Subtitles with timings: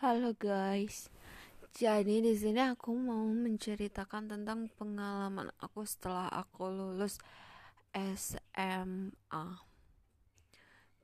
[0.00, 1.12] Halo guys.
[1.76, 7.20] Jadi di sini aku mau menceritakan tentang pengalaman aku setelah aku lulus
[7.92, 9.44] SMA.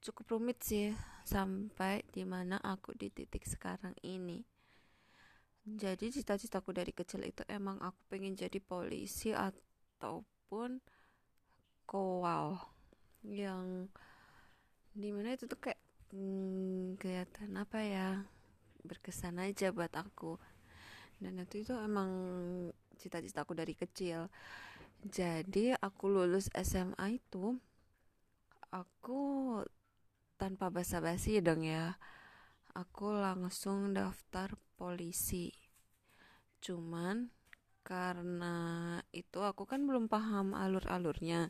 [0.01, 0.97] Cukup rumit sih
[1.29, 4.41] sampai di mana aku di titik sekarang ini.
[5.61, 10.81] Jadi cita-citaku dari kecil itu emang aku pengen jadi polisi ataupun
[11.85, 12.65] kowal
[13.29, 13.93] yang
[14.97, 15.85] di mana itu tuh kayak
[16.17, 18.25] hmm, kelihatan apa ya
[18.89, 20.39] berkesan aja buat aku.
[21.19, 22.11] Dan itu itu emang
[22.97, 24.31] cita-citaku dari kecil.
[25.05, 27.59] Jadi aku lulus SMA itu
[28.73, 29.21] aku
[30.37, 31.97] tanpa basa-basi dong ya
[32.77, 35.49] aku langsung daftar polisi.
[36.61, 37.33] Cuman
[37.81, 38.57] karena
[39.17, 41.49] itu aku kan belum paham alur-alurnya.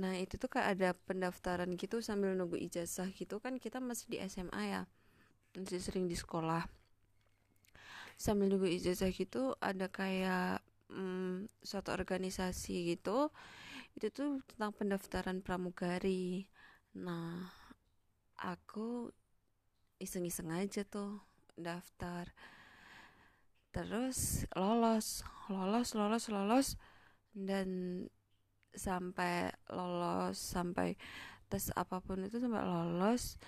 [0.00, 4.16] Nah itu tuh kayak ada pendaftaran gitu sambil nunggu ijazah gitu kan kita masih di
[4.24, 4.82] SMA ya
[5.62, 6.66] masih sering di sekolah.
[8.18, 13.30] Sambil nunggu ijazah gitu ada kayak hmm, suatu organisasi gitu
[13.98, 16.46] itu tuh tentang pendaftaran pramugari.
[16.98, 17.46] Nah
[18.38, 19.10] aku
[19.98, 21.18] iseng-iseng aja tuh
[21.58, 22.30] daftar.
[23.74, 26.68] Terus lolos lolos lolos lolos
[27.34, 27.68] dan
[28.74, 30.94] sampai lolos sampai
[31.50, 33.40] tes apa pun itu sampai lolos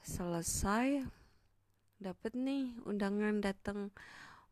[0.00, 1.04] selesai
[2.00, 3.92] dapat nih undangan datang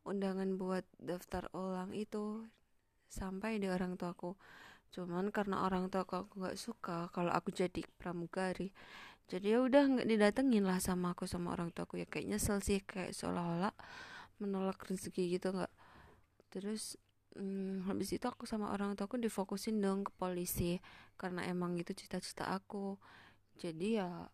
[0.05, 2.45] undangan buat daftar ulang itu
[3.09, 4.37] sampai di orang tuaku.
[4.93, 8.73] Cuman karena orang tua aku nggak suka kalau aku jadi pramugari
[9.29, 12.01] jadi ya udah nggak didatengin lah sama aku sama orang tuaku.
[12.01, 13.77] Ya kayak nyesel sih kayak seolah-olah
[14.41, 15.73] menolak rezeki gitu nggak.
[16.49, 16.97] Terus
[17.37, 20.81] hmm, habis itu aku sama orang tuaku difokusin dong ke polisi
[21.21, 22.97] karena emang itu cita-cita aku.
[23.61, 24.25] Jadi ya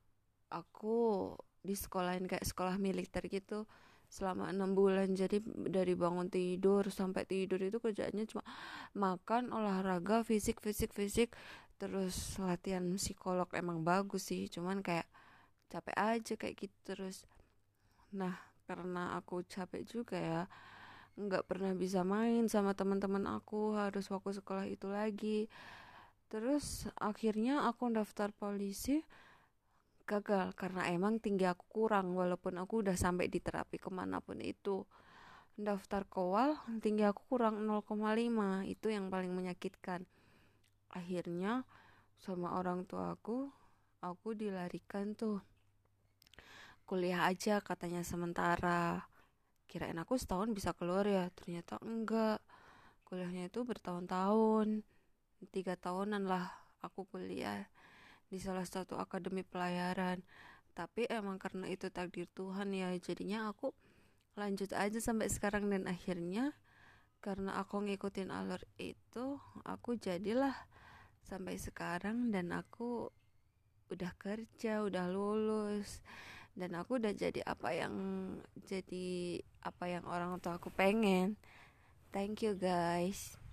[0.54, 3.64] aku di sekolahin kayak sekolah militer gitu
[4.12, 5.10] selama enam bulan.
[5.16, 8.44] Jadi dari bangun tidur sampai tidur itu kerjanya cuma
[8.94, 11.32] makan olahraga fisik fisik fisik
[11.80, 14.46] terus latihan psikolog emang bagus sih.
[14.52, 15.08] Cuman kayak
[15.72, 17.24] capek aja kayak gitu terus.
[18.12, 18.36] Nah
[18.68, 20.42] karena aku capek juga ya
[21.14, 25.48] nggak pernah bisa main sama teman-teman aku harus fokus sekolah itu lagi.
[26.30, 29.02] Terus akhirnya aku daftar polisi
[30.04, 34.38] gagal karena emang tinggi aku kurang walaupun aku udah sampai di terapi ke mana pun
[34.44, 34.84] itu.
[35.54, 40.04] Daftar kowal tinggi aku kurang 0,5 itu yang paling menyakitkan.
[40.92, 41.64] Akhirnya
[42.20, 43.48] sama orang tua aku
[44.04, 45.40] aku dilarikan tuh.
[46.84, 49.08] Kuliah aja katanya sementara.
[49.64, 52.44] Kirain aku setahun bisa keluar ya ternyata enggak.
[53.08, 54.84] Kuliahnya itu bertahun-tahun
[55.52, 56.48] tiga tahunan lah
[56.80, 57.68] aku kuliah
[58.34, 60.18] di salah satu akademi pelayaran.
[60.74, 63.70] Tapi emang karena itu takdir Tuhan ya jadinya aku
[64.34, 65.70] lanjut aja sampai sekarang.
[65.70, 66.50] Dan akhirnya
[67.22, 70.58] karena aku ngikutin alur itu aku jadilah
[71.22, 72.34] sampai sekarang.
[72.34, 73.06] Dan aku
[73.94, 76.02] udah kerja udah lulus.
[76.58, 77.94] Dan aku udah jadi apa yang
[78.66, 81.38] jadi apa yang orang tua aku pengen.
[82.10, 83.43] Thank you guys